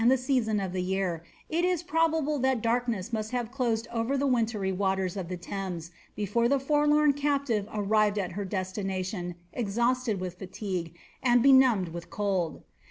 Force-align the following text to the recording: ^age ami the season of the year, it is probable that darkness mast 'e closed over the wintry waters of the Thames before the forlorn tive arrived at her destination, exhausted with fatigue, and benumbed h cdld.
^age 0.01 0.05
ami 0.05 0.09
the 0.15 0.17
season 0.17 0.59
of 0.59 0.73
the 0.73 0.81
year, 0.81 1.23
it 1.47 1.63
is 1.63 1.83
probable 1.83 2.39
that 2.39 2.59
darkness 2.63 3.13
mast 3.13 3.31
'e 3.35 3.43
closed 3.51 3.87
over 3.93 4.17
the 4.17 4.25
wintry 4.25 4.71
waters 4.71 5.15
of 5.15 5.27
the 5.27 5.37
Thames 5.37 5.91
before 6.15 6.49
the 6.49 6.59
forlorn 6.59 7.13
tive 7.13 7.67
arrived 7.71 8.17
at 8.17 8.31
her 8.31 8.43
destination, 8.43 9.35
exhausted 9.53 10.19
with 10.19 10.39
fatigue, 10.39 10.95
and 11.21 11.43
benumbed 11.43 11.95
h 11.95 12.09
cdld. 12.09 12.63